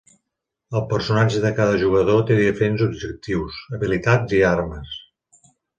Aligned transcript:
El 0.79 0.85
personatge 0.93 1.43
de 1.43 1.51
cada 1.61 1.75
jugador 1.83 2.25
té 2.31 2.39
diferents 2.41 2.83
objectius, 2.89 3.63
habilitats 3.79 4.39
i 4.41 4.45
armes. 4.59 5.01